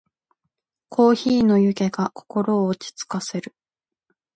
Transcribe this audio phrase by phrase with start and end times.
[0.89, 3.53] コーヒーの湯気が心を落ち着かせる。